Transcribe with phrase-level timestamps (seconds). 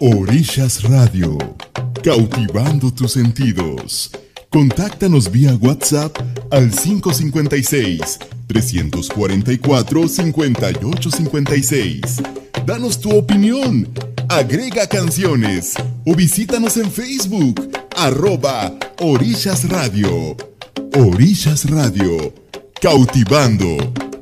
[0.00, 1.36] Orillas Radio,
[2.04, 4.12] cautivando tus sentidos.
[4.50, 6.16] Contáctanos vía WhatsApp
[6.52, 12.00] al 556 344 5856.
[12.64, 13.88] Danos tu opinión,
[14.28, 15.74] agrega canciones
[16.06, 20.36] o visítanos en Facebook, arroba Orillas Radio.
[20.96, 22.32] Orillas Radio,
[22.80, 23.76] cautivando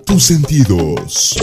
[0.07, 1.37] tus sentidos.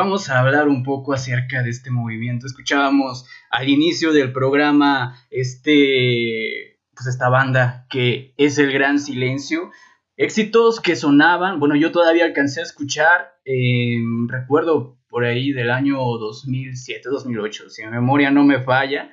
[0.00, 2.46] Vamos a hablar un poco acerca de este movimiento.
[2.46, 9.70] Escuchábamos al inicio del programa este, pues esta banda que es el Gran Silencio.
[10.16, 15.98] Éxitos que sonaban, bueno, yo todavía alcancé a escuchar, em, recuerdo por ahí del año
[15.98, 19.10] 2007-2008, si mi memoria no me falla,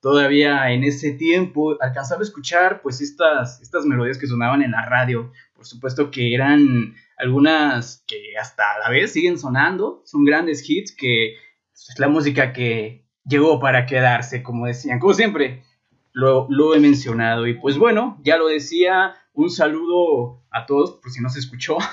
[0.00, 4.86] todavía en ese tiempo alcanzaba a escuchar pues estas, estas melodías que sonaban en la
[4.86, 10.94] radio, por supuesto que eran algunas que hasta la vez siguen sonando, son grandes hits
[10.94, 15.62] que es la música que llegó para quedarse, como decían, como siempre.
[16.12, 17.46] lo, lo he mencionado.
[17.46, 21.78] Y pues bueno, ya lo decía, un saludo a todos, por si no se escuchó.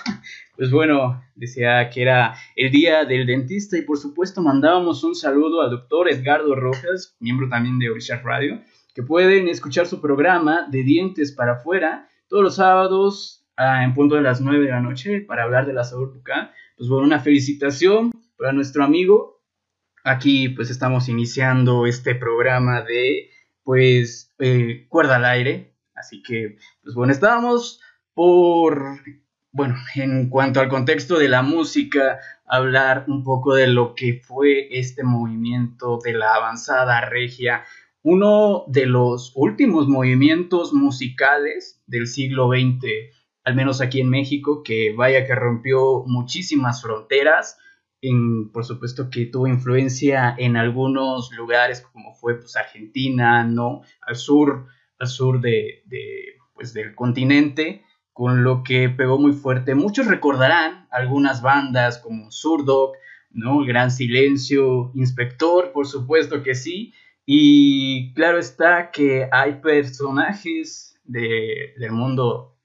[0.58, 5.62] Pues bueno, decía que era el día del dentista y por supuesto mandábamos un saludo
[5.62, 8.60] al doctor Edgardo Rojas, miembro también de Orisha Radio,
[8.96, 14.22] que pueden escuchar su programa de dientes para afuera todos los sábados en punto de
[14.22, 16.52] las 9 de la noche para hablar de la salud bucal.
[16.78, 19.42] Pues bueno, una felicitación para nuestro amigo.
[20.04, 23.30] Aquí pues estamos iniciando este programa de
[23.64, 25.76] pues eh, cuerda al aire.
[25.96, 27.82] Así que pues bueno, estábamos
[28.14, 29.00] por
[29.52, 34.68] bueno, en cuanto al contexto de la música, hablar un poco de lo que fue
[34.78, 37.64] este movimiento de la avanzada regia,
[38.04, 42.86] uno de los últimos movimientos musicales del siglo XX,
[43.48, 47.58] al menos aquí en México, que vaya que rompió muchísimas fronteras,
[48.52, 53.84] por supuesto que tuvo influencia en algunos lugares como fue pues, Argentina, ¿no?
[54.02, 54.66] Al sur,
[55.00, 55.82] al sur de,
[56.56, 59.76] pues, del continente con lo que pegó muy fuerte.
[59.76, 62.98] Muchos recordarán algunas bandas como Surdoc,
[63.32, 63.64] ¿no?
[63.64, 66.94] Gran Silencio, Inspector, por supuesto que sí.
[67.26, 72.57] Y claro está que hay personajes del mundo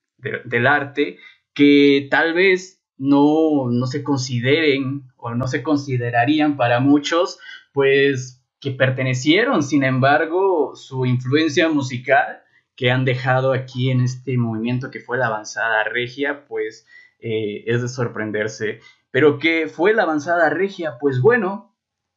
[0.44, 1.18] del arte
[1.54, 7.38] que tal vez no, no se consideren o no se considerarían para muchos,
[7.72, 12.42] pues que pertenecieron, sin embargo, su influencia musical
[12.76, 16.86] que han dejado aquí en este movimiento que fue la avanzada regia, pues
[17.18, 18.80] eh, es de sorprenderse.
[19.10, 20.96] Pero ¿qué fue la avanzada regia?
[21.00, 21.74] Pues bueno,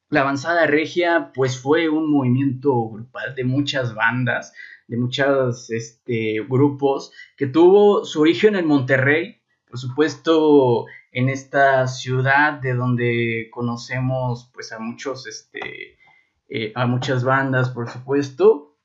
[0.10, 4.54] la avanzada regia pues fue un movimiento grupal de muchas bandas,
[4.88, 12.54] de muchos este, grupos, que tuvo su origen en Monterrey, por supuesto en esta ciudad
[12.54, 15.98] de donde conocemos pues a muchos, este,
[16.50, 18.78] eh, a muchas bandas, por supuesto,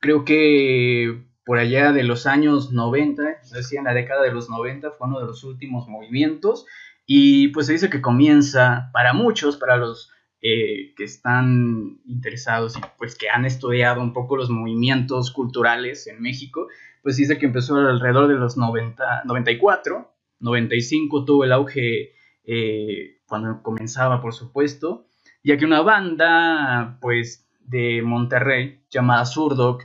[0.00, 4.92] creo que por allá de los años 90, decía en la década de los 90,
[4.92, 6.66] fue uno de los últimos movimientos.
[7.06, 12.80] Y pues se dice que comienza para muchos, para los eh, que están interesados y
[12.98, 16.68] pues que han estudiado un poco los movimientos culturales en México,
[17.02, 22.12] pues dice que empezó alrededor de los 90, 94, 95 tuvo el auge
[22.44, 25.06] eh, cuando comenzaba, por supuesto,
[25.44, 29.84] ya que una banda, pues de Monterrey, llamada Surdoc,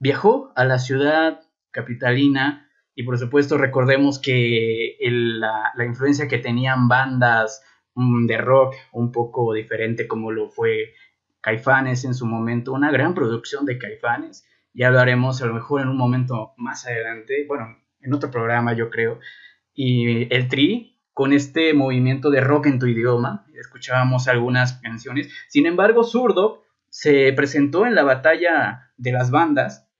[0.00, 1.40] viajó a la ciudad
[1.70, 7.62] capitalina y por supuesto recordemos que la, influencia que tenían bandas
[7.94, 10.94] de rock un poco diferente como lo fue
[11.40, 15.88] Caifanes en su momento, una gran producción de Caifanes, ya hablaremos a lo mejor en
[15.88, 19.20] un momento más adelante, bueno, en otro programa yo creo,
[19.72, 25.66] y el Tri con este movimiento de rock en tu idioma, escuchábamos algunas canciones, sin
[25.66, 29.90] embargo Zurdo se presentó en la batalla de las bandas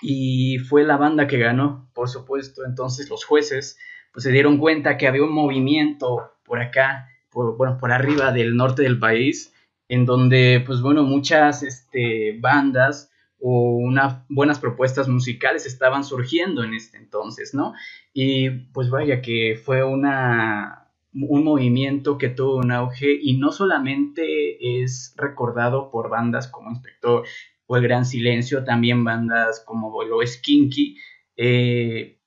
[0.00, 2.64] y fue la banda que ganó, por supuesto.
[2.64, 3.78] Entonces los jueces
[4.12, 8.56] pues, se dieron cuenta que había un movimiento por acá, por, bueno, por arriba del
[8.56, 9.52] norte del país,
[9.88, 13.10] en donde pues bueno, muchas este, bandas
[13.40, 17.74] o unas buenas propuestas musicales estaban surgiendo en este entonces, ¿no?
[18.12, 24.82] Y pues vaya que fue una un movimiento que tuvo un auge y no solamente
[24.82, 27.24] es recordado por bandas como Inspector
[27.66, 30.96] o El Gran Silencio, también bandas como lo es Kinky,
[31.36, 32.18] eh,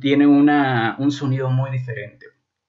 [0.00, 2.26] tienen una, un sonido muy diferente,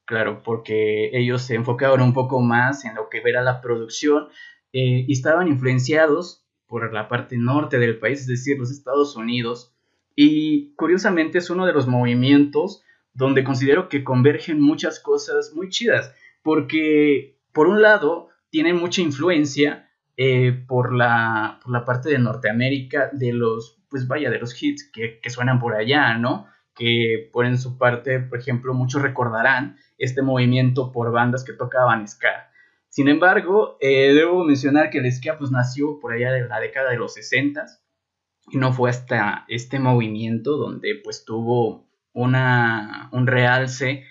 [0.07, 4.29] claro, porque ellos se enfocaban un poco más en lo que era la producción
[4.71, 9.75] eh, y estaban influenciados por la parte norte del país, es decir, los Estados Unidos,
[10.15, 12.83] y curiosamente es uno de los movimientos
[13.13, 19.89] donde considero que convergen muchas cosas muy chidas, porque por un lado tienen mucha influencia
[20.15, 24.89] eh, por, la, por, la, parte de Norteamérica, de los, pues vaya, de los hits
[24.89, 26.47] que, que suenan por allá, ¿no?
[26.73, 32.51] Que ponen su parte, por ejemplo, muchos recordarán este movimiento por bandas que tocaban ska.
[32.89, 36.91] Sin embargo, eh, debo mencionar que el ska pues nació por allá de la década
[36.91, 37.65] de los 60
[38.49, 44.05] y no fue hasta este movimiento donde pues tuvo una, un realce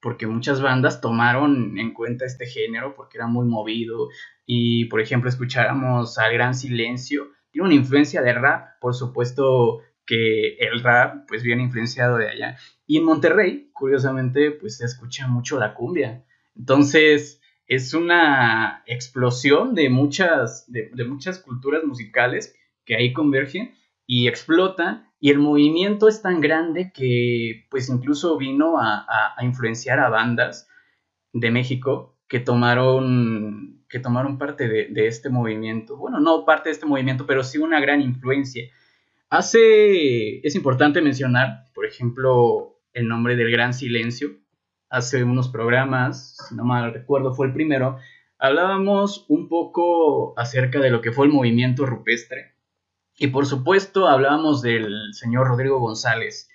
[0.00, 4.08] porque muchas bandas tomaron en cuenta este género porque era muy movido
[4.44, 10.56] y por ejemplo escucháramos al Gran Silencio, tiene una influencia de rap, por supuesto que
[10.58, 15.58] el rap pues viene influenciado de allá y en Monterrey curiosamente pues se escucha mucho
[15.58, 23.74] la cumbia, entonces es una explosión de muchas, de, muchas culturas musicales que ahí convergen
[24.06, 30.08] y explotan y el movimiento es tan grande que pues incluso vino a, influenciar a
[30.08, 30.68] bandas
[31.32, 35.96] de México que tomaron que tomaron parte de, este movimiento.
[35.96, 38.64] Bueno, no parte de este movimiento, pero sí una gran influencia.
[39.28, 44.30] Hace, es importante mencionar, por ejemplo, el nombre del Gran Silencio.
[44.88, 47.98] Hace unos programas, si no mal recuerdo, fue el primero,
[48.38, 52.54] hablábamos un poco acerca de lo que fue el movimiento rupestre.
[53.18, 56.48] Y por supuesto hablábamos del señor Rodrigo González.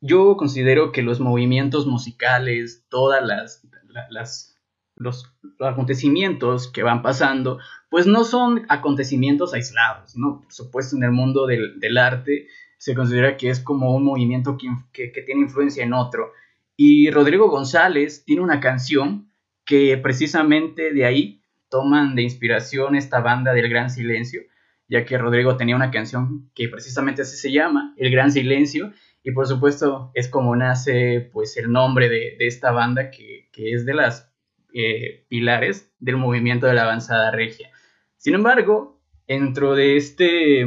[0.00, 3.66] Yo considero que los movimientos musicales, todas las,
[4.10, 4.59] las
[5.00, 10.42] los, acontecimientos que van pasando, pues no son acontecimientos aislados, ¿no?
[10.42, 12.46] Por supuesto, en el mundo del, arte
[12.78, 16.32] se considera que es como un movimiento que, que, tiene influencia en otro.
[16.76, 19.30] Y Rodrigo González tiene una canción
[19.64, 24.42] que precisamente de ahí toman de inspiración esta banda del Gran Silencio,
[24.88, 28.92] ya que Rodrigo tenía una canción que precisamente así se llama, El Gran Silencio,
[29.22, 33.72] y por supuesto es como nace pues el nombre de, de esta banda que, que,
[33.72, 34.29] es de las
[34.74, 37.70] eh, pilares del movimiento de la avanzada regia.
[38.16, 40.66] Sin embargo, dentro de este,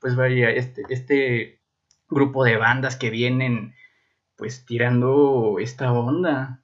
[0.00, 1.60] pues vaya, este, este
[2.08, 3.74] grupo de bandas que vienen
[4.36, 6.62] pues tirando esta onda,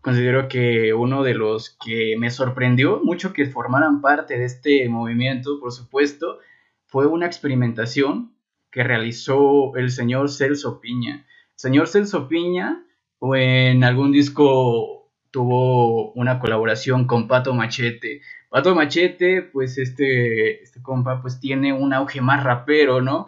[0.00, 5.60] considero que uno de los que me sorprendió mucho que formaran parte de este movimiento,
[5.60, 6.38] por supuesto,
[6.86, 8.34] fue una experimentación
[8.70, 11.26] que realizó el señor Celso Piña.
[11.54, 12.84] señor Celso Piña,
[13.18, 15.01] o en algún disco
[15.32, 18.20] tuvo una colaboración con Pato Machete.
[18.50, 23.26] Pato Machete, pues este, este compa, pues tiene un auge más rapero, ¿no?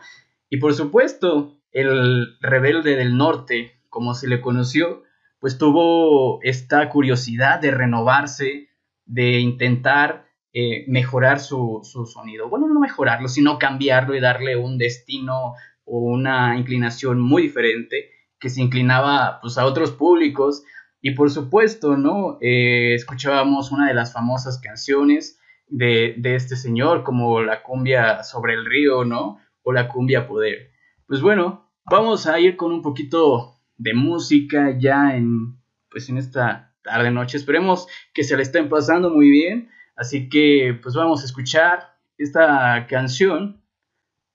[0.49, 5.03] Y por supuesto, el rebelde del norte, como se le conoció,
[5.41, 8.69] pues tuvo esta curiosidad de renovarse,
[9.07, 12.49] de intentar eh, mejorar su, su, sonido.
[12.49, 18.51] Bueno, no mejorarlo, sino cambiarlo y darle un destino o una inclinación muy diferente que
[18.51, 20.65] se inclinaba pues, a otros públicos,
[21.05, 22.39] y por supuesto, ¿no?
[22.41, 28.65] Eh, escuchábamos una de las famosas canciones de, este señor, como la cumbia sobre el
[28.65, 29.39] río, ¿no?
[29.63, 30.71] O la cumbia poder.
[31.07, 35.59] Pues bueno, vamos a ir con un poquito de música ya en,
[35.91, 37.37] pues en esta tarde noche.
[37.37, 39.69] Esperemos que se le estén pasando muy bien.
[39.97, 43.63] Así que, pues vamos a escuchar esta canción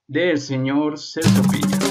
[0.06, 1.89] del señor Celso.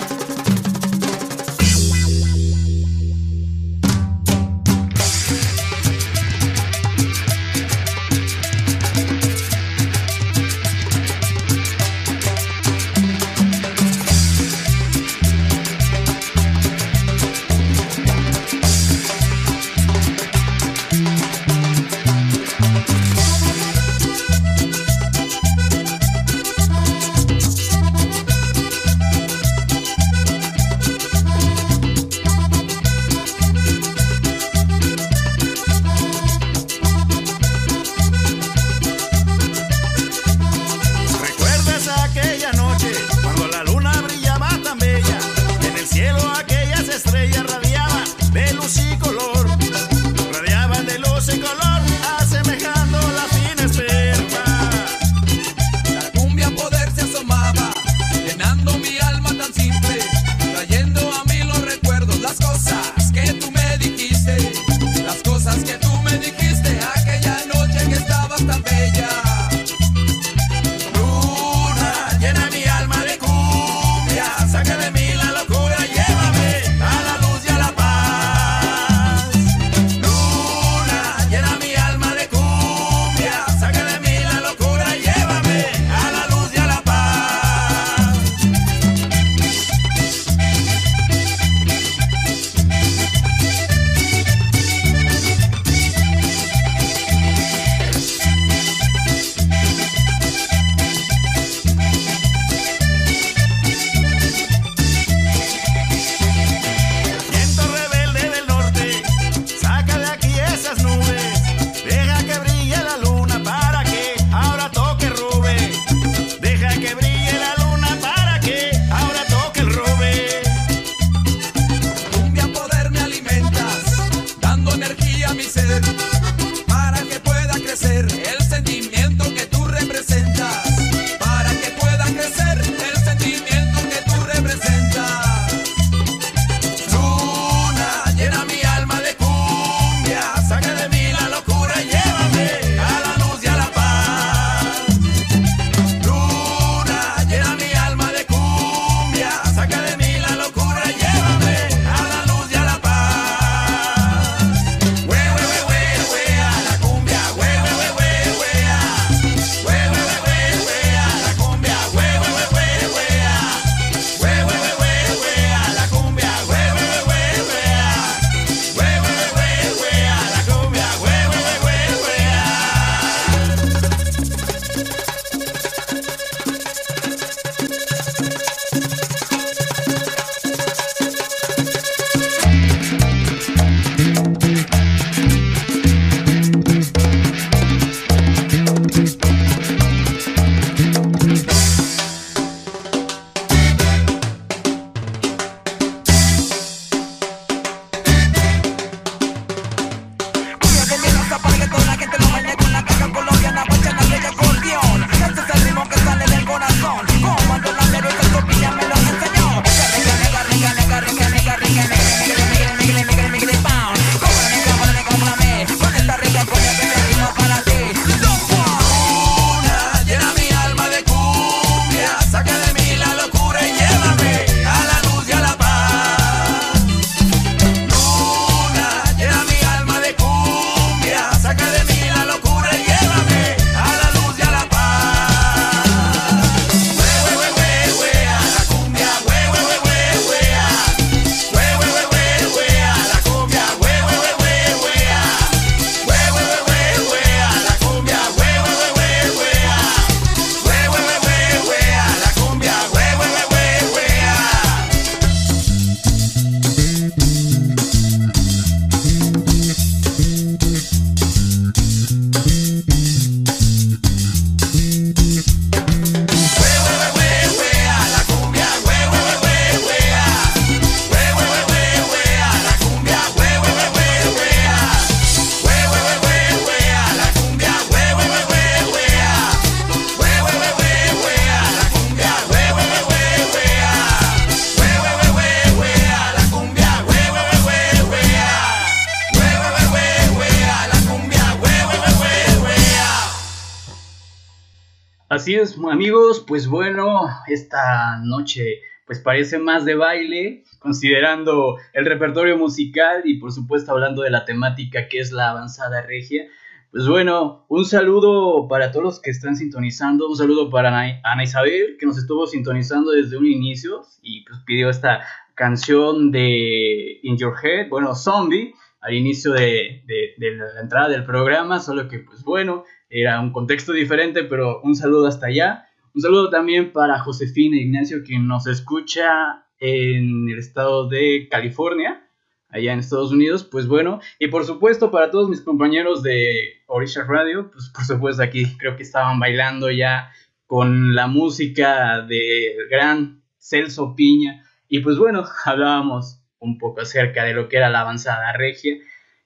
[295.50, 302.56] Así es, amigos, pues bueno, esta noche pues parece más de baile, considerando el repertorio
[302.56, 306.46] musical y por supuesto hablando de la temática que es la avanzada regia.
[306.92, 310.90] Pues bueno, un saludo para todos los que están sintonizando, un saludo para
[311.24, 315.22] Ana Isabel, que nos estuvo sintonizando desde un inicio y pues pidió esta
[315.56, 321.80] canción de In Your Head, bueno, Zombie, al inicio de, de la entrada del programa,
[321.80, 325.88] solo que pues bueno, era un contexto diferente, pero un saludo hasta allá.
[326.14, 332.26] Un saludo también para Josefina Ignacio, que nos escucha en el estado de California
[332.70, 337.24] allá en Estados Unidos, pues bueno, y por supuesto para todos mis compañeros de Orisha
[337.24, 340.32] Radio, pues por supuesto aquí creo que estaban bailando ya
[340.68, 347.54] con la música del gran Celso Piña, y pues bueno, hablábamos un poco acerca de
[347.54, 348.98] lo que era la avanzada regia,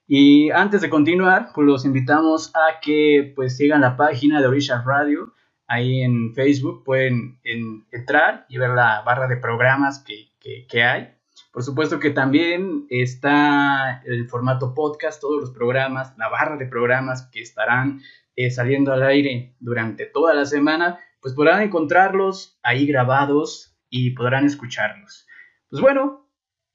[0.06, 4.82] y antes de continuar, pues los invitamos a que pues sigan la página de Orisha
[4.84, 5.32] Radio,
[5.66, 7.40] ahí en Facebook pueden
[7.90, 10.30] entrar y ver la barra de programas que,
[10.68, 11.14] que hay
[11.54, 17.28] por supuesto que también está el formato podcast, todos los programas, la barra de programas
[17.32, 18.00] que estarán
[18.34, 24.46] eh, saliendo al aire durante toda la semana, pues podrán encontrarlos ahí grabados y podrán
[24.46, 25.28] escucharlos.
[25.70, 26.23] Pues bueno,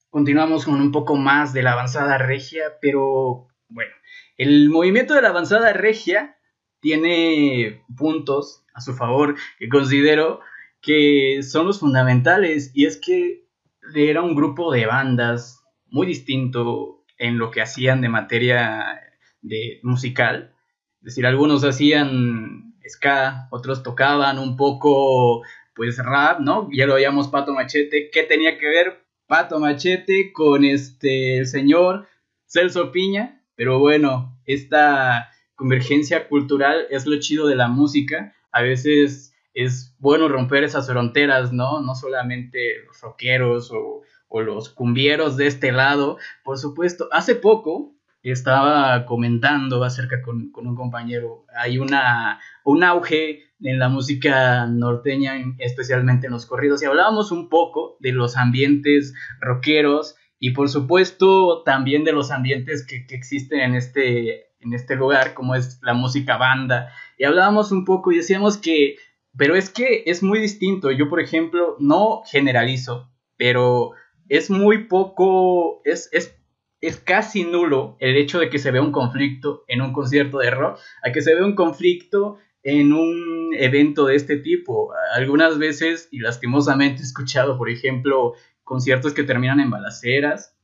[0.09, 3.91] continuamos con un poco más de la avanzada regia, pero bueno,
[4.37, 6.37] el movimiento de la avanzada regia
[6.79, 10.39] tiene puntos a su favor que considero
[10.81, 13.45] que son los fundamentales y es que
[13.93, 19.01] era un grupo de bandas muy distinto en lo que hacían de materia
[19.41, 20.53] de musical.
[20.99, 25.43] Es decir, algunos hacían ska, otros tocaban un poco
[25.75, 26.69] pues rap, ¿no?
[26.71, 28.09] Ya lo veíamos Pato Machete.
[28.11, 32.07] ¿Qué tenía que ver Pato Machete con este el señor
[32.47, 33.45] Celso Piña?
[33.53, 38.33] Pero bueno, esta convergencia cultural es lo chido de la música.
[38.51, 41.79] A veces es bueno romper esas fronteras, ¿no?
[41.79, 44.01] No solamente los rockeros o,
[44.41, 46.17] los cumbieros de este lado.
[46.43, 53.79] Por supuesto, hace poco estaba comentando acerca con, un compañero, hay una, un auge en
[53.79, 60.15] la música norteña, especialmente en los corridos, y hablábamos un poco de los ambientes rockeros
[60.39, 65.33] y por supuesto también de los ambientes que, que existen en este, en este lugar,
[65.33, 66.93] como es la música banda.
[67.17, 68.95] Y hablábamos un poco y decíamos que
[69.37, 70.91] pero es que es muy distinto.
[70.91, 73.91] Yo, por ejemplo, no generalizo, pero
[74.27, 76.38] es muy poco, es, es,
[76.81, 80.51] es casi nulo el hecho de que se vea un conflicto en un concierto de
[80.51, 84.91] rock, a que se vea un conflicto en un evento de este tipo.
[85.13, 90.55] Algunas veces, y lastimosamente he escuchado, por ejemplo, conciertos que terminan en balaceras,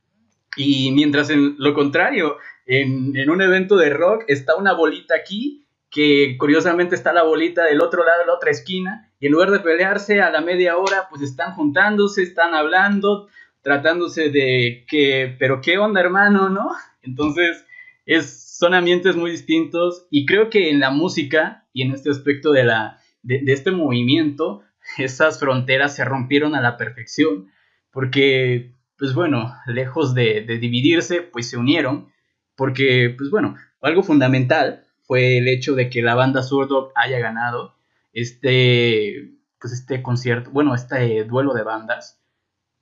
[0.56, 5.66] y mientras en lo contrario, en, en un evento de rock está una bolita aquí
[5.90, 9.50] que curiosamente está la bolita del otro lado de la otra esquina, y en lugar
[9.50, 13.28] de pelearse a la media hora, pues están juntándose, están hablando,
[13.66, 16.70] tratándose de que, pero qué onda hermano, ¿no?
[17.02, 17.64] Entonces,
[18.06, 22.52] es, son ambientes muy distintos y creo que en la música y en este aspecto
[22.52, 24.62] de, la, de, este movimiento,
[24.98, 27.50] esas fronteras se rompieron a la perfección,
[27.90, 32.12] porque, pues bueno, lejos de, dividirse, pues se unieron,
[32.54, 37.74] porque, pues bueno, algo fundamental fue el hecho de que la banda Zurdo haya ganado
[38.12, 42.22] este, pues este concierto, bueno, este duelo de bandas,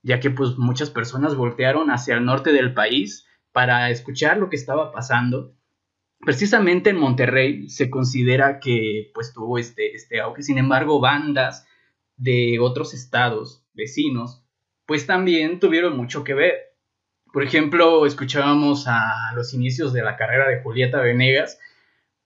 [0.04, 4.56] ya que pues muchas personas voltearon hacia el norte del país para escuchar lo que
[4.56, 5.56] estaba pasando.
[6.20, 11.66] Precisamente en Monterrey se considera que pues tuvo este, este auge, sin embargo bandas
[12.16, 14.44] de otros estados vecinos
[14.86, 16.54] pues también tuvieron mucho que ver.
[17.32, 21.58] Por ejemplo, escuchábamos a los inicios de la carrera de Julieta Venegas,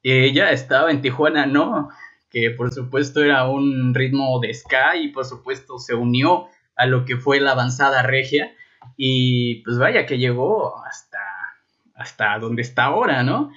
[0.02, 1.88] ella estaba en Tijuana, ¿no?
[2.30, 7.04] Que por supuesto era un ritmo de ska y por supuesto se unió a lo
[7.04, 8.54] que fue la avanzada regia
[8.96, 11.18] y pues vaya que llegó hasta,
[11.94, 13.52] hasta donde está ahora, ¿no?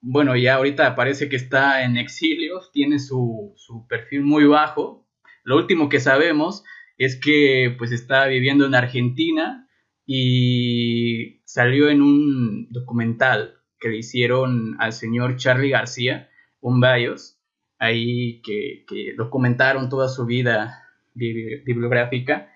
[0.00, 5.06] Bueno, ya ahorita parece que está en exilio, tiene su, su perfil muy bajo.
[5.44, 6.64] Lo último que sabemos
[6.98, 9.68] es que pues está viviendo en Argentina
[10.06, 16.30] y salió en un documental que le hicieron al señor Charlie García,
[16.60, 17.38] un Bayos,
[17.78, 18.84] ahí que,
[19.16, 22.51] documentaron toda su vida bibliográfica.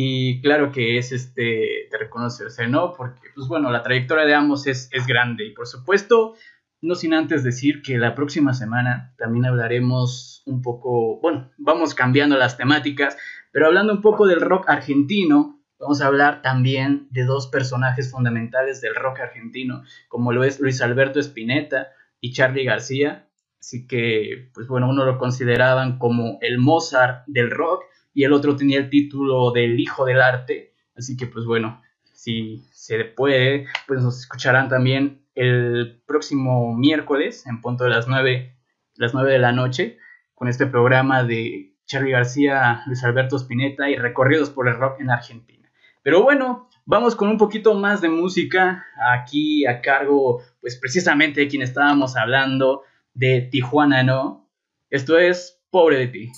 [0.00, 1.42] Y claro que es este
[1.90, 2.92] de reconocerse, ¿no?
[2.92, 5.44] Porque, pues bueno, la trayectoria de ambos es, es grande.
[5.44, 6.36] Y por supuesto,
[6.80, 12.36] no sin antes decir que la próxima semana también hablaremos un poco, bueno, vamos cambiando
[12.36, 13.16] las temáticas,
[13.50, 18.80] pero hablando un poco del rock argentino, Vamos a hablar también de dos personajes fundamentales
[18.80, 23.28] del rock argentino, como lo es Luis Alberto Spinetta y Charlie García.
[23.60, 27.84] Así que, pues bueno, uno lo consideraban como el Mozart del rock
[28.18, 30.74] y el otro tenía el título del hijo del arte.
[30.96, 31.80] Así que, pues bueno,
[32.12, 38.56] si se puede, pues nos escucharán también el próximo miércoles en punto de las 9,
[38.96, 39.98] las 9 de la noche
[40.34, 45.10] con este programa de Charlie García, Luis Alberto Spinetta y recorridos por el rock en
[45.10, 45.70] Argentina.
[46.02, 51.46] Pero bueno, vamos con un poquito más de música aquí a cargo, pues precisamente de
[51.46, 52.82] quien estábamos hablando,
[53.14, 54.50] de Tijuana, ¿no?
[54.90, 56.32] Esto es Pobre de ti.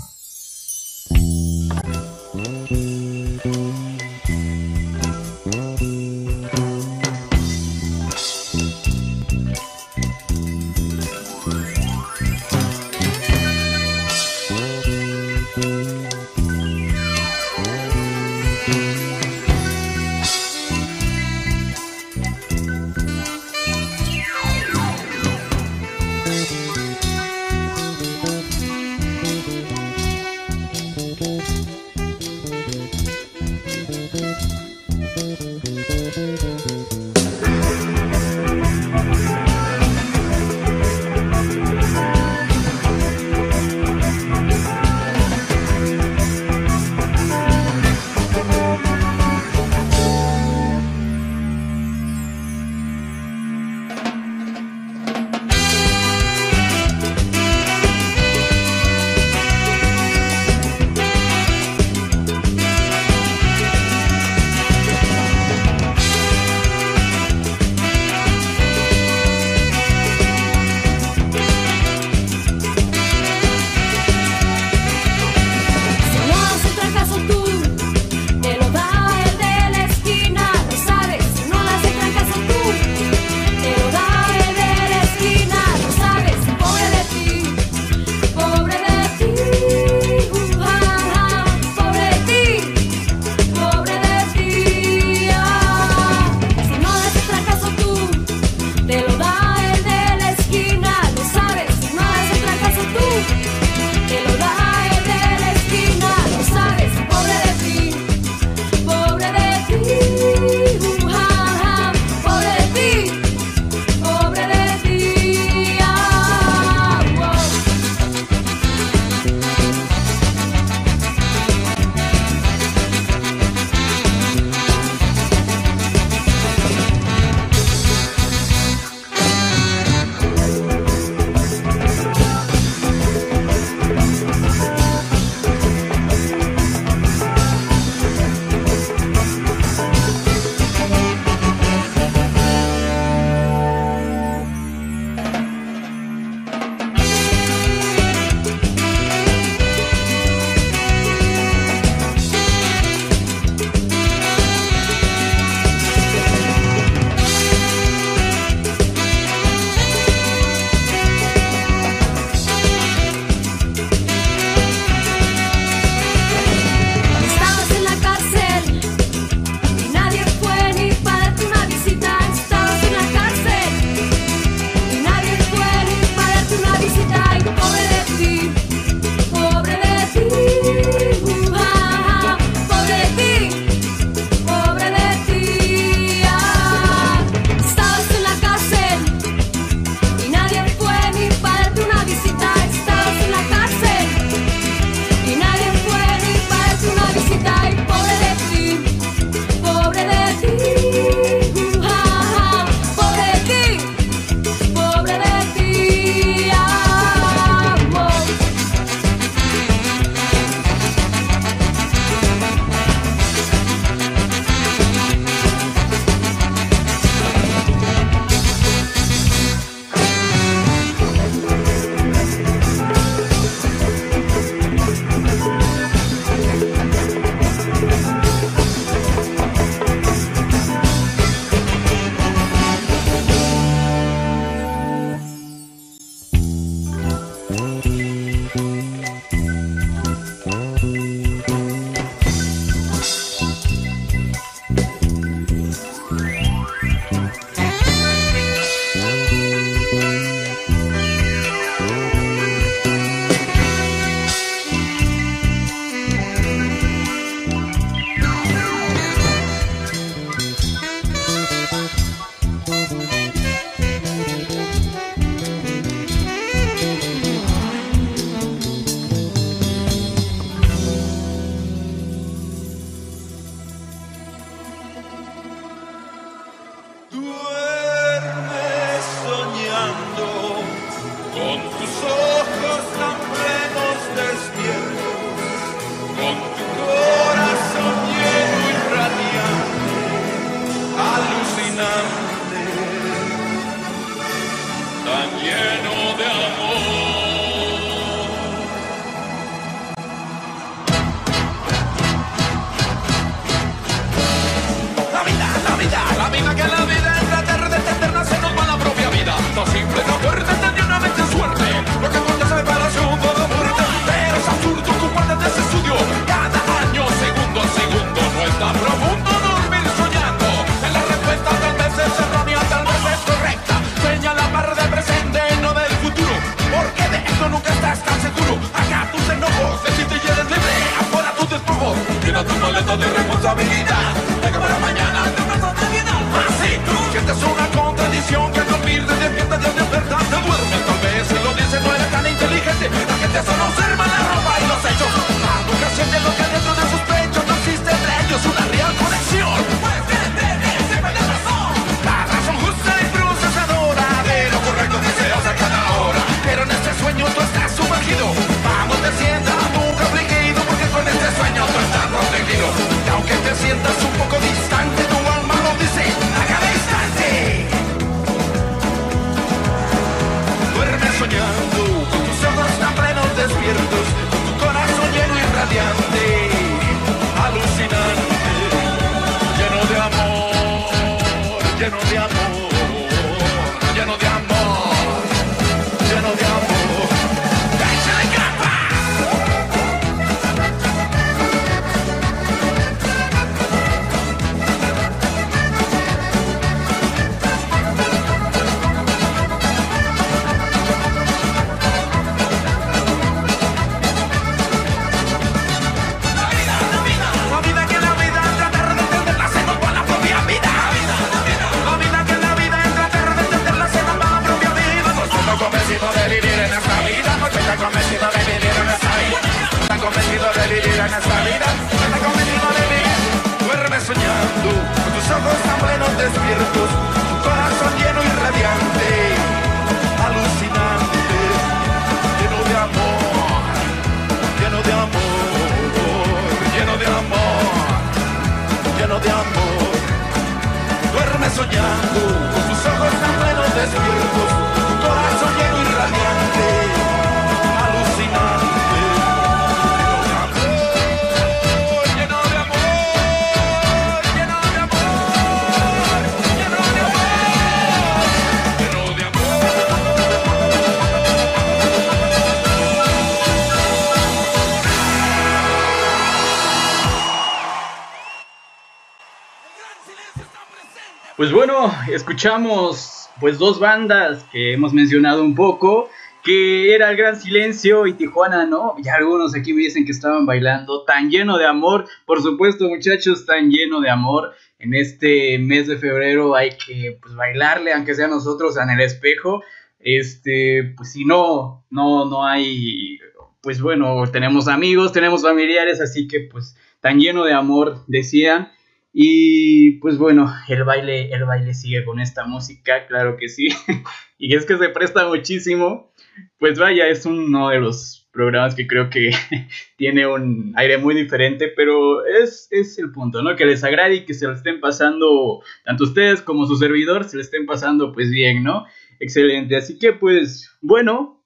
[471.41, 476.11] Pues bueno, escuchamos pues dos bandas que hemos mencionado un poco,
[476.45, 478.95] que era el Gran Silencio y Tijuana, ¿no?
[479.03, 483.47] Ya algunos aquí me dicen que estaban bailando tan lleno de amor, por supuesto muchachos,
[483.47, 484.53] tan lleno de amor.
[484.79, 489.63] En este mes de febrero hay que pues bailarle, aunque sea nosotros en el espejo.
[489.99, 493.19] Este, pues si no, no, no hay,
[493.63, 498.69] pues bueno, tenemos amigos, tenemos familiares, así que pues tan lleno de amor, decían.
[499.13, 503.69] Y pues bueno, el baile, el baile sigue con esta música, claro que sí.
[504.39, 506.13] y es que se presta muchísimo.
[506.59, 509.31] Pues vaya, es uno de los programas que creo que
[509.97, 513.57] tiene un aire muy diferente, pero es, es el punto, ¿no?
[513.57, 517.37] Que les agrade y que se lo estén pasando, tanto ustedes como su servidor, se
[517.37, 518.87] lo estén pasando pues bien, ¿no?
[519.19, 519.77] Excelente.
[519.77, 521.45] Así que pues bueno,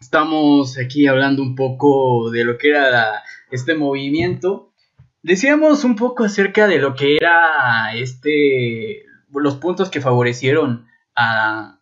[0.00, 4.73] estamos aquí hablando un poco de lo que era este movimiento.
[5.24, 11.80] Decíamos un poco acerca de lo que era este los puntos que favorecieron a,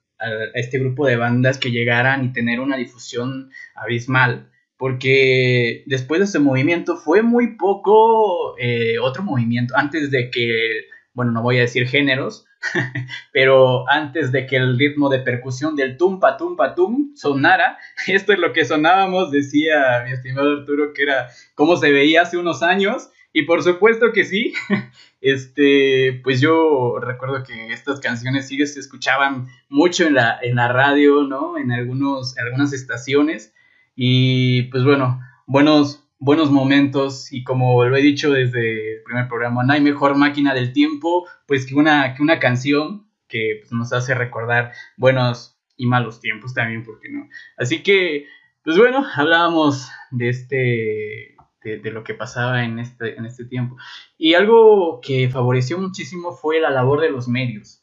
[0.54, 4.48] este grupo de bandas que llegaran y tener una difusión abismal.
[4.76, 9.76] Porque después de ese movimiento fue muy poco eh, otro movimiento.
[9.76, 12.46] Antes de que, bueno, no voy a decir géneros,
[13.32, 17.76] pero antes de que el ritmo de percusión del tumpa tumpa tum sonara,
[18.06, 21.26] esto es lo que sonábamos, decía mi estimado Arturo, que era
[21.56, 23.10] cómo se veía hace unos años.
[23.32, 24.52] Y por supuesto que sí.
[25.24, 30.66] Este, pues yo recuerdo que estas canciones sí se escuchaban mucho en la, en la
[30.66, 31.56] radio, ¿no?
[31.56, 33.54] En algunos, algunas estaciones.
[33.94, 37.32] Y pues bueno, buenos, buenos momentos.
[37.32, 41.28] Y como lo he dicho desde el primer programa, no hay mejor máquina del tiempo,
[41.46, 46.52] pues que una, que una canción que pues, nos hace recordar buenos y malos tiempos
[46.52, 47.28] también, ¿por qué no?
[47.56, 48.26] Así que,
[48.64, 53.76] pues bueno, hablábamos de este de, lo que pasaba en este, en este tiempo.
[54.18, 57.82] Y algo que favoreció muchísimo fue la labor de los medios.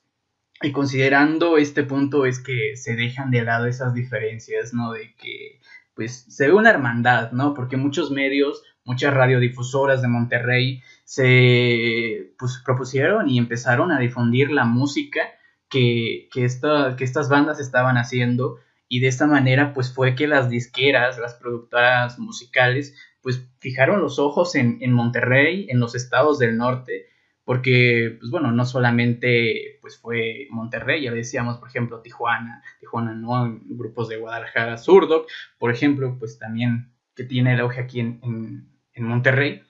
[0.61, 4.91] Y considerando este punto es que se dejan de lado esas diferencias, ¿no?
[4.91, 5.61] De que
[5.93, 7.53] pues se ve una hermandad, ¿no?
[7.53, 14.65] Porque muchos medios, muchas radiodifusoras de Monterrey se pues, propusieron y empezaron a difundir la
[14.65, 15.21] música
[15.69, 20.27] que, que, esta, que estas bandas estaban haciendo y de esta manera pues fue que
[20.27, 22.95] las disqueras, las productoras musicales
[23.29, 27.05] pues fijaron los ojos en, en, Monterrey, en los estados del norte,
[27.43, 33.59] porque, pues bueno, no solamente pues fue Monterrey, ya decíamos, por ejemplo, Tijuana, Tijuana, ¿no?
[33.65, 38.67] Grupos de Guadalajara, Surdoc, por ejemplo, pues también que tiene el auge aquí en, en,
[38.93, 39.61] en Monterrey,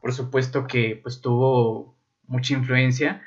[0.00, 3.22] por supuesto que pues tuvo mucha influencia,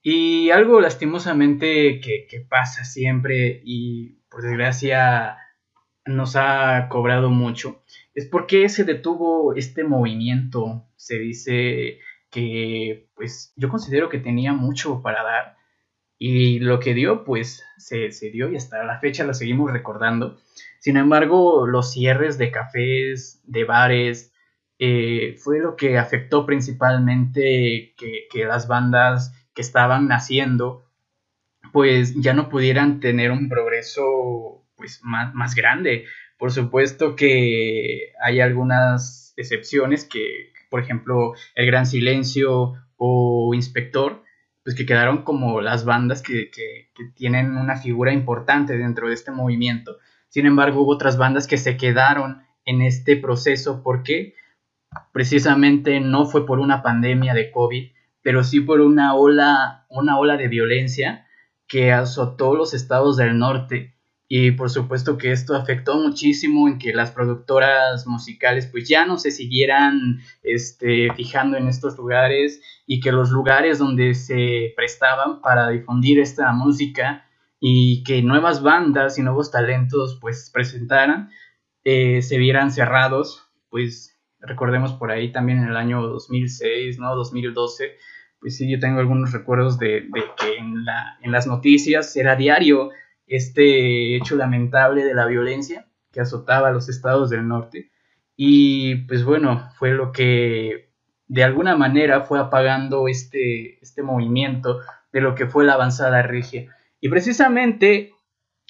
[0.00, 5.38] y algo lastimosamente que, que pasa siempre y por desgracia
[6.06, 7.82] nos ha cobrado mucho,
[8.14, 10.86] es porque se detuvo este movimiento.
[10.96, 11.98] Se dice
[12.30, 15.56] que, pues, yo considero que tenía mucho para dar
[16.18, 20.38] y lo que dio, pues, se, se dio y hasta la fecha lo seguimos recordando.
[20.78, 24.32] Sin embargo, los cierres de cafés, de bares,
[24.78, 30.84] eh, fue lo que afectó principalmente que, que las bandas que estaban naciendo,
[31.72, 36.06] pues, ya no pudieran tener un progreso, pues, más, más grande
[36.38, 44.22] por supuesto que hay algunas excepciones que, por ejemplo, El Gran Silencio o Inspector,
[44.62, 49.14] pues que quedaron como las bandas que, que, que, tienen una figura importante dentro de
[49.14, 49.98] este movimiento.
[50.28, 54.34] Sin embargo, hubo otras bandas que se quedaron en este proceso porque
[55.12, 60.36] precisamente no fue por una pandemia de COVID, pero sí por una ola, una ola
[60.36, 61.26] de violencia
[61.66, 63.93] que azotó los estados del norte
[64.28, 69.18] y por supuesto que esto afectó muchísimo en que las productoras musicales pues ya no
[69.18, 75.68] se siguieran este, fijando en estos lugares y que los lugares donde se prestaban para
[75.68, 77.26] difundir esta música
[77.60, 81.30] y que nuevas bandas y nuevos talentos pues presentaran
[81.84, 87.14] eh, se vieran cerrados, pues recordemos por ahí también en el año 2006, ¿no?
[87.14, 87.96] 2012,
[88.40, 90.08] pues sí, yo tengo algunos recuerdos de,
[90.38, 92.90] que en, la, en las noticias era diario
[93.26, 97.90] este hecho lamentable de la violencia que azotaba a los estados del norte.
[98.36, 100.90] Y pues bueno, fue lo que
[101.26, 104.80] de alguna manera fue apagando este, este movimiento
[105.12, 106.74] de lo que fue la avanzada regia.
[107.00, 108.12] Y precisamente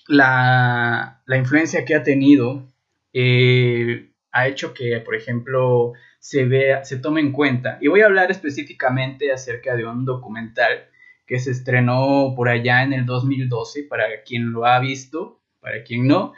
[0.06, 2.72] la, influencia que ha tenido
[3.12, 7.78] eh, ha hecho que, por ejemplo, se, vea, se tome en cuenta.
[7.80, 10.88] Y voy a hablar específicamente acerca de un documental
[11.26, 16.06] que se estrenó por allá en el 2012, para quien lo ha visto, para quien
[16.06, 16.32] no,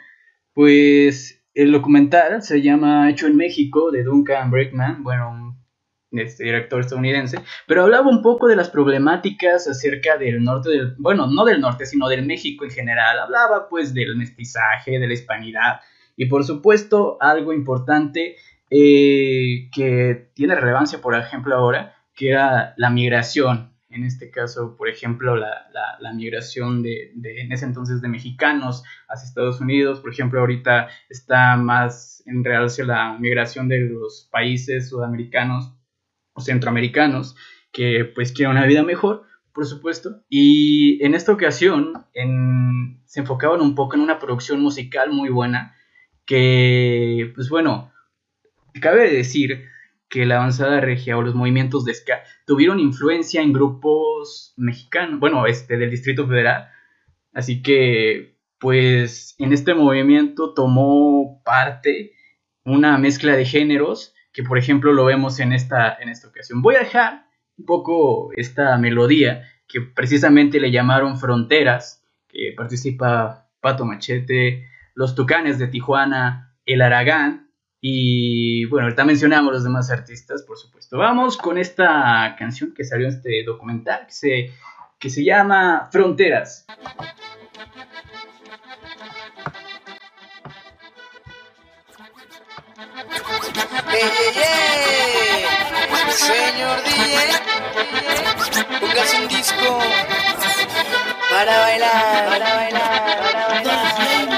[0.53, 5.57] pues el documental se llama Hecho en México de Duncan Brickman, bueno,
[6.11, 11.27] este director estadounidense, pero hablaba un poco de las problemáticas acerca del norte del, bueno,
[11.27, 13.19] no del norte, sino del México en general.
[13.19, 15.81] Hablaba pues del mestizaje, de la hispanidad
[16.15, 18.37] y por supuesto algo importante
[18.69, 23.73] eh, que tiene relevancia, por ejemplo, ahora, que era la migración.
[23.89, 25.67] En este caso, por ejemplo, la,
[25.99, 30.01] la, migración de, de, en ese entonces, de mexicanos hacia Estados Unidos.
[30.01, 35.73] Por ejemplo, ahorita está más en realce la migración de los países sudamericanos
[36.39, 37.35] centroamericanos
[37.71, 39.23] que pues quieren una vida mejor,
[39.53, 40.23] por supuesto.
[40.29, 42.05] Y en esta ocasión
[43.05, 45.75] se enfocaban un poco en una producción musical muy buena
[46.25, 47.91] que, pues bueno,
[48.81, 49.65] cabe decir
[50.09, 55.45] que la avanzada regia o los movimientos de ska tuvieron influencia en grupos mexicanos, bueno,
[55.45, 56.69] este del Distrito Federal.
[57.33, 62.13] Así que, pues, en este movimiento tomó parte
[62.63, 66.61] una mezcla de géneros que por ejemplo lo vemos en esta, en esta ocasión.
[66.61, 67.25] Voy a dejar
[67.57, 75.57] un poco esta melodía que precisamente le llamaron Fronteras, que participa Pato Machete, Los Tucanes
[75.57, 77.46] de Tijuana, El Aragán
[77.79, 80.97] y bueno, ahorita mencionamos los demás artistas, por supuesto.
[80.97, 84.51] Vamos con esta canción que salió en este documental que se,
[84.97, 86.65] que se llama Fronteras.
[96.09, 97.17] Señor DJ,
[98.79, 99.79] póngase un disco
[101.29, 104.36] para bailar, para bailar, para bailar.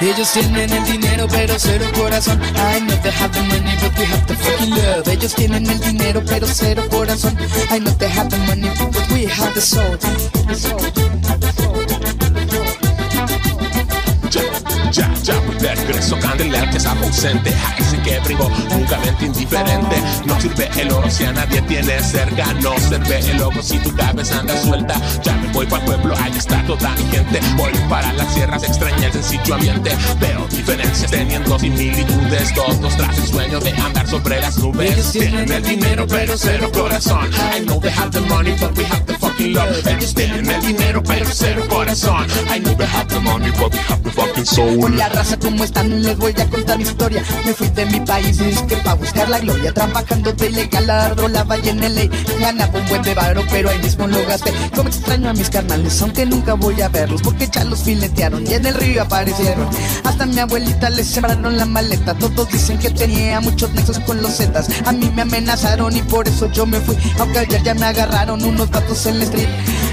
[0.00, 2.40] Ellos tienen el dinero pero cero corazón.
[2.40, 5.08] I know they have the money but we have the fucking love.
[5.08, 7.36] Ellos tienen el dinero pero cero corazón.
[7.70, 9.98] I know they have the money but we have the soul,
[10.46, 10.87] the soul.
[17.08, 17.54] Ausente.
[17.78, 19.96] Ese que brigo, nunca mente indiferente.
[20.26, 22.52] No sirve el oro si a nadie tiene cerca.
[22.54, 25.00] No sirve el oro si tu cabeza anda suelta.
[25.22, 27.40] Ya me voy para el pueblo, ahí está toda mi gente.
[27.56, 29.90] Voy para las sierras extrañas del sitio ambiente.
[30.20, 32.54] Veo diferencias teniendo similitudes.
[32.54, 35.12] Todos tras el sueño de andar sobre las nubes.
[35.12, 37.28] Tienen el dinero pero cero corazón.
[37.56, 39.86] I know they have the money but we have the fucking love.
[39.86, 42.26] Ellos tienen el dinero pero cero corazón.
[42.54, 44.96] I know they have the money but we have the fucking soul.
[44.96, 46.02] La raza, ¿cómo están?
[46.02, 46.84] Les voy a contar mi
[47.44, 49.72] Me fui de mi país es que pa' buscar la gloria.
[49.72, 52.02] Trabajando de ilegal, la valle en LA.
[52.40, 54.52] Ganaba un buen de varo, pero ahí mismo lo gasté.
[54.74, 57.22] Como extraño a mis carnales, aunque nunca voy a verlos.
[57.22, 59.68] Porque ya los filetearon y en el río aparecieron.
[60.04, 62.14] Hasta mi abuelita les sembraron la maleta.
[62.14, 64.68] Todos dicen que tenía muchos nexos con los zetas.
[64.84, 66.96] A mí me amenazaron y por eso yo me fui.
[67.20, 69.48] Aunque ayer ya me agarraron unos datos en la street.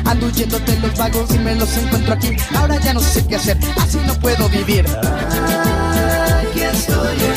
[0.05, 2.35] Ando huyendo los vagos y me los encuentro aquí.
[2.55, 4.85] Ahora ya no sé qué hacer, así no puedo vivir.
[6.87, 7.34] Aquí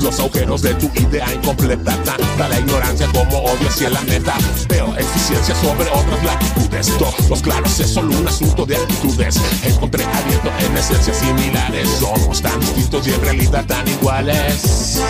[0.00, 4.34] los agujeros de tu idea incompleta, tanta la ignorancia como odio hacia la neta.
[4.68, 9.36] Veo eficiencia sobre otras latitudes, todos claros es solo un asunto de actitudes.
[9.64, 15.00] Encontré aliento en esencias similares, somos tan distintos y en realidad tan iguales.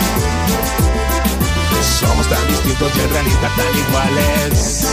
[2.00, 4.86] Somos tan distintos y en realidad tan iguales.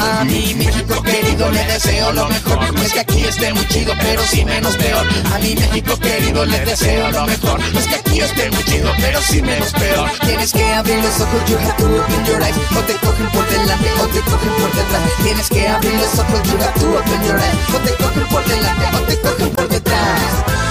[0.00, 2.74] A mi México querido le deseo lo mejor.
[2.74, 5.06] No es que aquí esté muy chido, pero sí menos peor.
[5.32, 7.60] A mi México querido le deseo lo mejor.
[7.72, 10.10] No es que aquí esté muy chido, pero sí menos peor.
[10.24, 12.56] Tienes que abrir los ojos, you have to open your eyes.
[12.76, 15.02] O te cogen por delante o te cogen por detrás.
[15.22, 17.74] Tienes que abrir los ojos, you have to open your eyes.
[17.74, 20.63] O te cogen por delante o te cogen por detrás.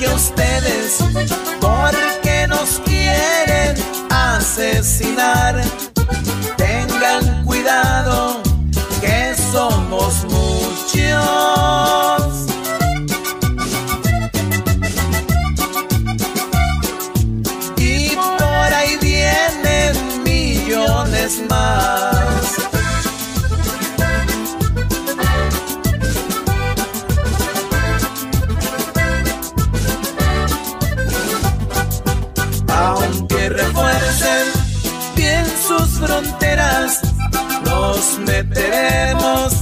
[0.00, 1.04] Que ustedes,
[1.60, 3.76] porque nos quieren
[4.08, 5.60] asesinar.
[6.56, 8.40] Tengan cuidado,
[9.02, 12.09] que somos muchos.
[37.64, 39.59] Nos meteremos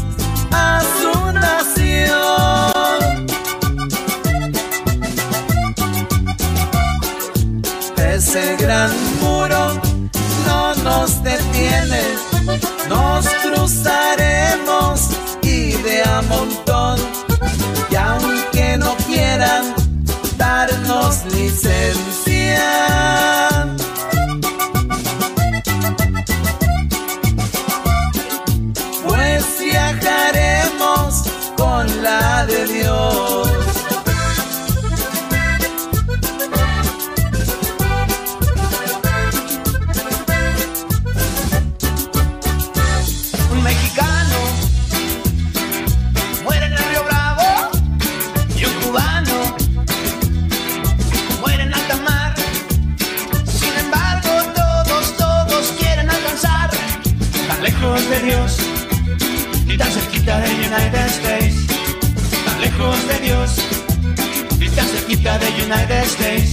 [65.21, 66.53] United States.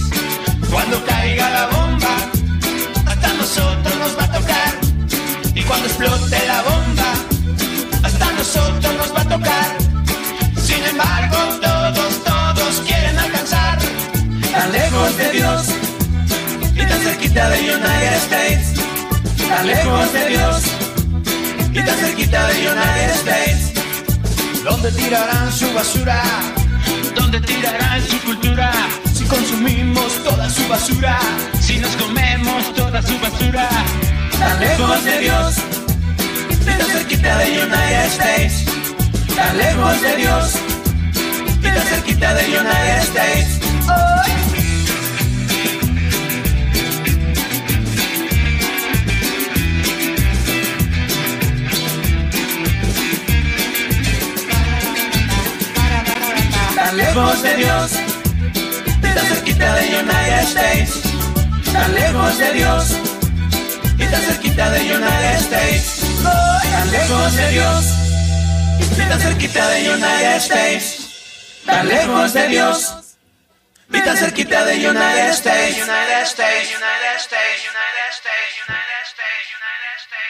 [0.70, 2.16] Cuando caiga la bomba,
[3.06, 4.72] hasta nosotros nos va a tocar.
[5.54, 7.12] Y cuando explote la bomba,
[8.02, 9.76] hasta nosotros nos va a tocar.
[10.60, 13.78] Sin embargo, todos, todos quieren alcanzar.
[14.52, 15.66] Tan lejos de Dios
[16.74, 18.74] y tan cerquita de United States.
[19.48, 20.62] Tan lejos de Dios
[21.72, 23.72] y tan cerquita de United States.
[24.64, 26.55] Donde tirarán su basura
[27.16, 28.70] ¿Dónde tirarán su cultura?
[29.14, 31.18] Si consumimos toda su basura,
[31.60, 33.68] si nos comemos toda su basura,
[34.38, 35.54] tan lejos de Dios,
[36.50, 38.64] y tan cerquita de United States,
[39.34, 40.52] tan lejos de Dios,
[41.58, 43.55] y tan cerquita de United States.
[56.96, 57.92] Lejos de Dios,
[59.02, 61.02] tan cerquita de United States,
[61.72, 62.96] tan lejos de Dios,
[63.98, 67.84] y tan cerquita de United States, tan lejos de Dios,
[68.92, 72.94] y tan cerquita de United States, tan lejos de Dios,
[73.92, 79.94] y tan cerquita de United States, United States, United States, United States, United States, United
[79.98, 80.26] States.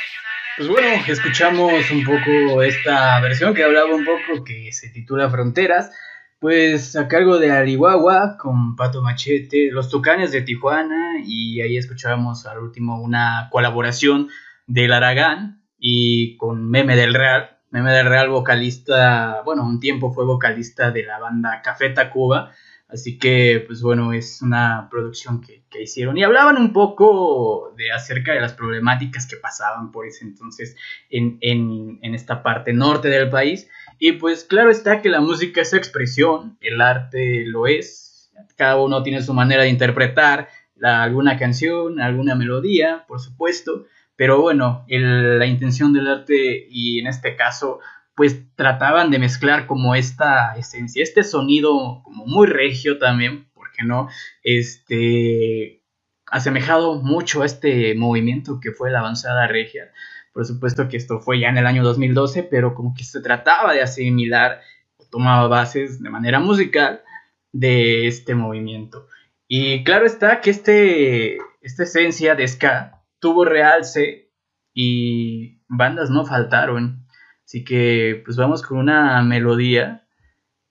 [0.56, 5.90] Pues bueno, escuchamos un poco esta versión que hablaba un poco que se titula Fronteras.
[6.38, 12.44] Pues a cargo de Arihuahua con Pato Machete, Los Tucanes de Tijuana y ahí escuchábamos
[12.44, 14.28] al último una colaboración
[14.66, 17.58] del Aragán y con Meme del Real.
[17.70, 22.52] Meme del Real, vocalista, bueno, un tiempo fue vocalista de la banda Café Tacuba.
[22.86, 26.16] Así que, pues bueno, es una producción que, hicieron.
[26.16, 30.76] Y hablaban un poco de acerca de las problemáticas que pasaban por ese entonces
[31.10, 33.68] en, en esta parte norte del país.
[33.98, 38.30] Y pues claro está que la música es expresión, el arte lo es.
[38.56, 40.48] Cada uno tiene su manera de interpretar
[40.82, 43.86] alguna canción, alguna melodía, por supuesto.
[44.16, 47.80] Pero bueno, la intención del arte y en este caso
[48.16, 53.46] pues trataban de mezclar como esta esencia, este sonido como muy regio también,
[53.76, 54.08] ¿por qué no?
[54.42, 55.82] Este,
[56.26, 59.92] asemejado mucho a este movimiento que fue la avanzada regia.
[60.32, 63.72] Por supuesto que esto fue ya en el año 2012, pero como que se trataba
[63.72, 64.60] de asimilar
[65.10, 67.02] tomaba bases de manera musical
[67.52, 69.06] de este movimiento.
[69.48, 74.30] Y claro está que este, esta esencia de ska tuvo realce
[74.74, 77.06] y bandas no faltaron.
[77.44, 80.06] Así que pues vamos con una melodía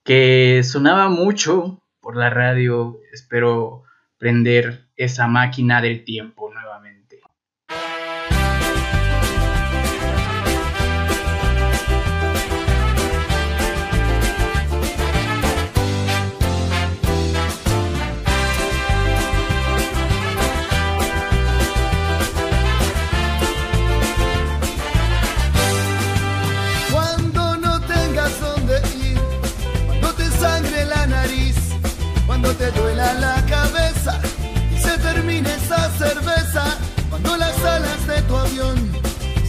[0.04, 3.00] que sonaba mucho por la radio.
[3.12, 3.82] Espero
[4.20, 6.45] prender esa máquina del tiempo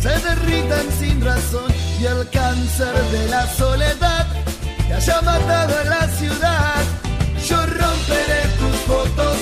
[0.07, 4.27] se derritan sin razón y el cáncer de la soledad
[4.87, 6.83] te haya matado en la ciudad.
[7.49, 9.37] Yo romperé tus fotos,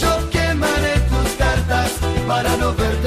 [0.00, 1.90] yo quemaré tus cartas
[2.28, 3.03] para no verte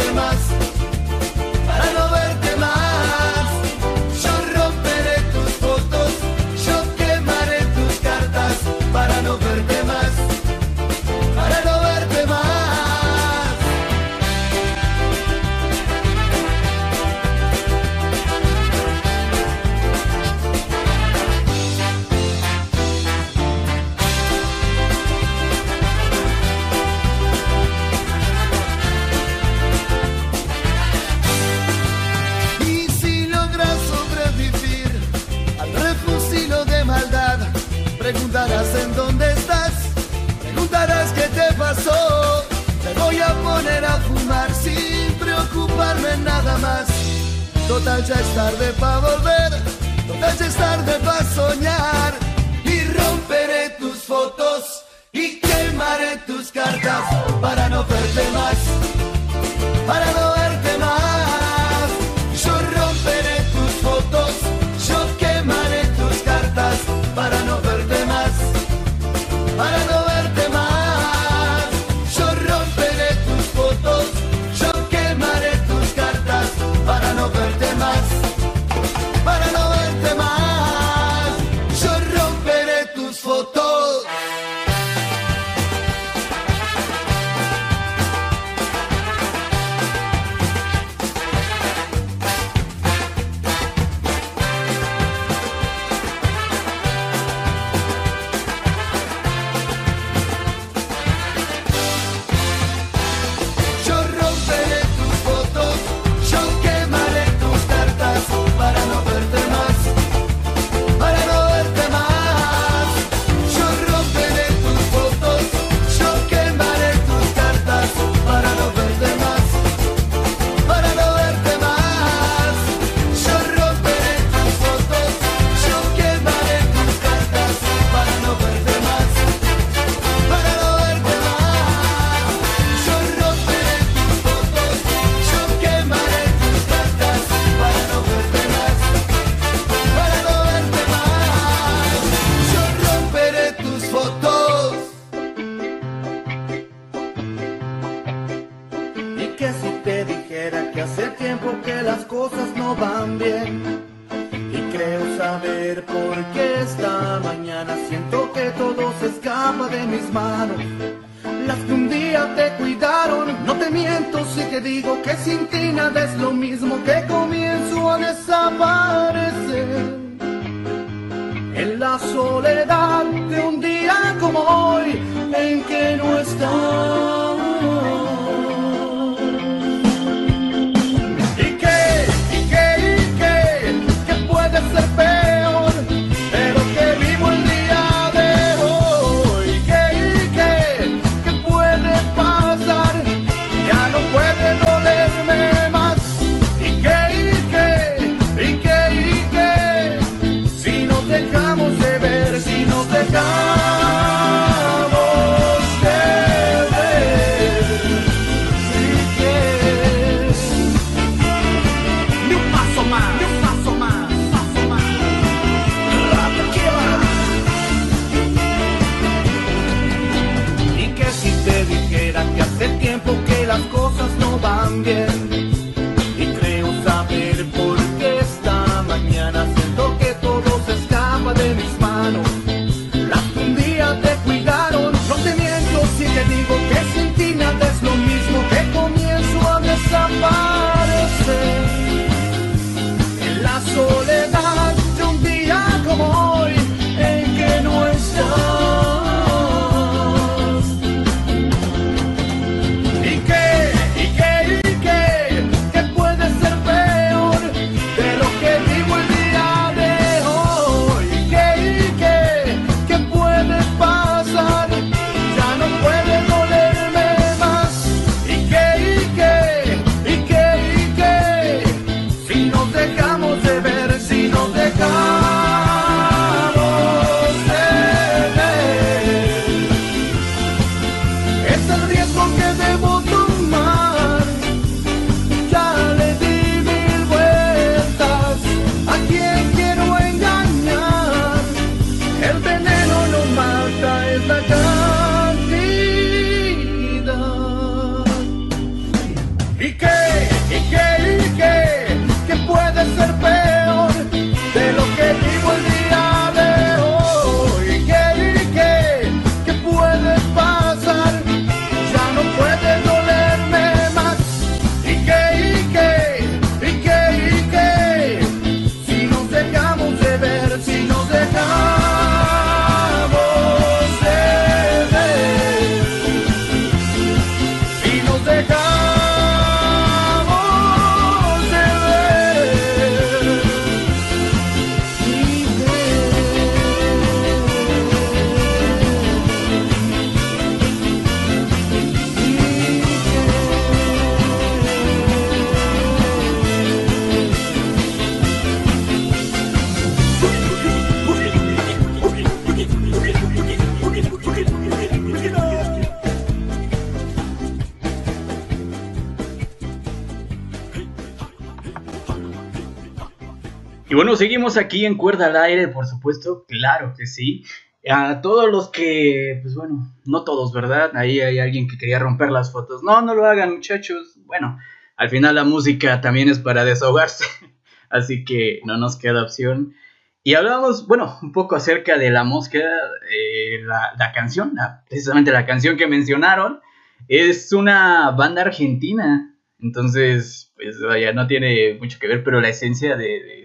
[363.97, 367.43] bueno, seguimos aquí en Cuerda al Aire, por supuesto, claro que sí.
[367.89, 370.91] A todos los que, pues bueno, no todos, ¿verdad?
[370.93, 372.83] Ahí hay alguien que quería romper las fotos.
[372.83, 374.19] No, no lo hagan, muchachos.
[374.25, 374.59] Bueno,
[374.97, 377.25] al final la música también es para desahogarse,
[377.89, 379.73] así que no nos queda opción.
[380.21, 384.53] Y hablamos, bueno, un poco acerca de la mosca, eh, la, canción,
[384.87, 386.59] precisamente la canción que mencionaron,
[387.07, 392.95] es una banda argentina, entonces, pues vaya, no tiene mucho que ver, pero la esencia
[392.95, 393.41] de, de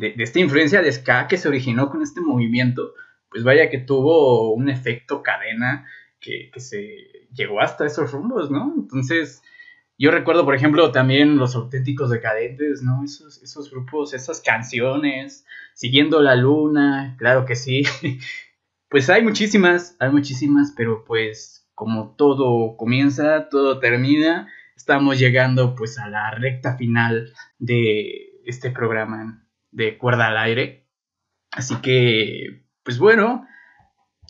[0.00, 2.94] de, esta influencia de ska que se originó con este movimiento,
[3.28, 5.86] pues vaya que tuvo un efecto cadena
[6.18, 8.74] que, que se llegó hasta esos rumbos, ¿no?
[8.76, 9.42] Entonces,
[9.98, 13.04] yo recuerdo, por ejemplo, también los auténticos decadentes, ¿no?
[13.04, 15.44] Esos, esos grupos, esas canciones,
[15.74, 17.84] Siguiendo la Luna, claro que sí.
[18.90, 25.96] Pues hay muchísimas, hay muchísimas, pero pues como todo comienza, todo termina, estamos llegando pues
[26.00, 30.86] a la recta final de este programa de Cuerda al Aire.
[31.52, 33.46] Así que, pues bueno,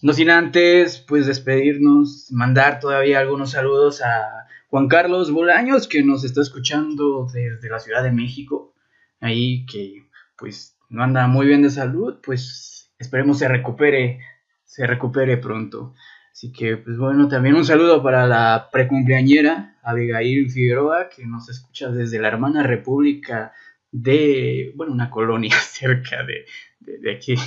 [0.03, 6.25] no sin antes pues despedirnos, mandar todavía algunos saludos a Juan Carlos Bolaños que nos
[6.25, 8.75] está escuchando desde la Ciudad de México,
[9.21, 14.21] ahí que pues no anda muy bien de salud, pues esperemos se recupere,
[14.65, 15.95] se recupere pronto.
[16.33, 21.91] Así que, pues bueno, también un saludo para la precumpleañera Abigail Figueroa, que nos escucha
[21.91, 23.53] desde la hermana república
[23.93, 26.47] de, bueno, una colonia cerca de,
[26.81, 27.35] de, aquí.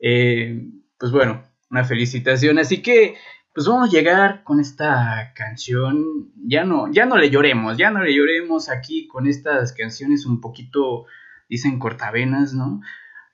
[0.00, 0.62] Eh,
[0.96, 1.42] pues bueno,
[1.72, 2.60] una felicitación.
[2.60, 3.16] Así que,
[3.52, 6.30] pues vamos a llegar con esta canción.
[6.46, 10.40] Ya no, ya no le lloremos, ya no le lloremos aquí con estas canciones un
[10.40, 11.06] poquito,
[11.48, 12.80] dicen cortavenas, ¿no?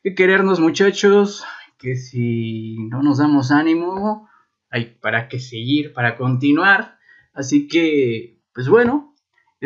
[0.02, 1.44] Que querernos muchachos,
[1.78, 4.26] que si no nos damos ánimo,
[4.70, 6.96] hay para qué seguir, para continuar.
[7.34, 9.13] Así que, pues bueno,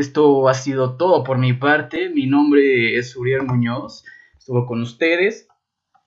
[0.00, 2.08] esto ha sido todo por mi parte.
[2.08, 4.04] Mi nombre es Uriel Muñoz.
[4.38, 5.48] Estuvo con ustedes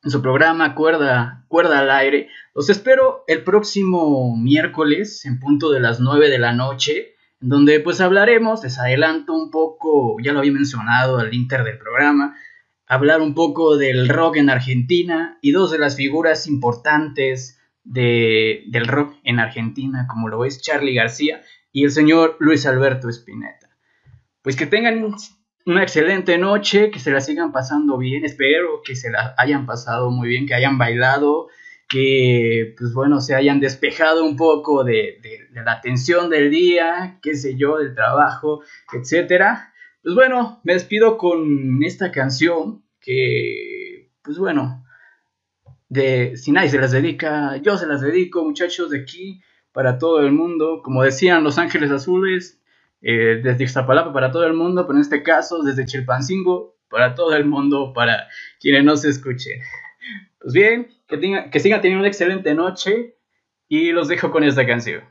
[0.04, 2.30] en su programa Cuerda, Cuerda al Aire.
[2.56, 8.02] Los espero el próximo miércoles en punto de las 9 de la noche, donde pues
[8.02, 12.36] hablaremos, les adelanto un poco, ya lo había mencionado al inter del programa,
[12.88, 18.88] hablar un poco del rock en Argentina y dos de las figuras importantes de, del
[18.88, 23.61] rock en Argentina, como lo es Charlie García y el señor Luis Alberto Spinetta.
[24.42, 25.14] Pues que tengan
[25.66, 30.10] una excelente noche, que se la sigan pasando bien, espero que se la hayan pasado
[30.10, 31.48] muy bien, que hayan bailado,
[31.88, 37.36] que pues bueno, se hayan despejado un poco de, de, la atención del día, qué
[37.36, 38.64] sé yo, del trabajo,
[38.94, 39.74] etcétera.
[40.02, 44.86] Pues bueno, me despido con esta canción que, pues bueno,
[45.89, 49.42] de si nadie se las dedica, yo se las dedico, muchachos de aquí,
[49.74, 50.82] para todo el mundo.
[50.82, 52.61] Como decían Los Ángeles Azules,
[53.02, 57.36] eh, desde Ixtapalapa para todo el mundo, pero en este caso desde Chilpancingo para todo
[57.36, 58.28] el mundo, para
[58.60, 59.62] quienes no se escuchen.
[60.39, 63.16] Pues bien, que, tenga, que sigan teniendo una excelente noche
[63.68, 65.04] y los dejo con esta canción.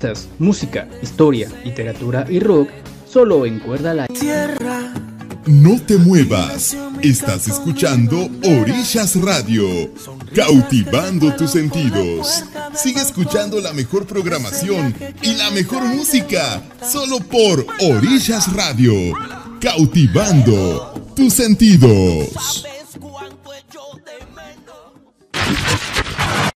[0.00, 2.70] Artistas, música, historia, literatura y rock
[3.06, 4.06] solo en Cuerda la
[5.46, 6.74] No te muevas.
[7.02, 9.66] Estás escuchando Orillas Radio.
[10.34, 12.44] Cautivando tus sentidos.
[12.74, 16.62] Sigue escuchando la mejor programación y la mejor música.
[16.90, 18.94] Solo por Orillas Radio.
[19.60, 22.64] Cautivando tus sentidos.